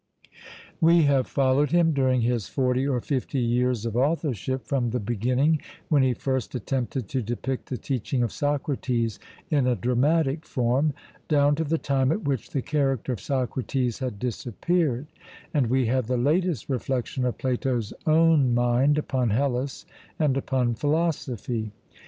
We 0.79 1.03
have 1.03 1.27
followed 1.27 1.69
him 1.69 1.93
during 1.93 2.21
his 2.21 2.47
forty 2.49 2.87
or 2.87 2.99
fifty 3.01 3.37
years 3.39 3.85
of 3.85 3.95
authorship, 3.95 4.65
from 4.65 4.89
the 4.89 4.99
beginning 4.99 5.61
when 5.89 6.01
he 6.01 6.15
first 6.15 6.55
attempted 6.55 7.07
to 7.09 7.21
depict 7.21 7.69
the 7.69 7.77
teaching 7.77 8.23
of 8.23 8.31
Socrates 8.31 9.19
in 9.51 9.67
a 9.67 9.75
dramatic 9.75 10.43
form, 10.43 10.93
down 11.27 11.53
to 11.53 11.63
the 11.63 11.77
time 11.77 12.11
at 12.11 12.23
which 12.23 12.49
the 12.49 12.63
character 12.63 13.13
of 13.13 13.21
Socrates 13.21 13.99
had 13.99 14.17
disappeared, 14.17 15.05
and 15.53 15.67
we 15.67 15.85
have 15.85 16.07
the 16.07 16.17
latest 16.17 16.67
reflections 16.67 17.27
of 17.27 17.37
Plato's 17.37 17.93
own 18.07 18.55
mind 18.55 18.97
upon 18.97 19.29
Hellas 19.29 19.85
and 20.17 20.35
upon 20.35 20.73
philosophy. 20.73 21.73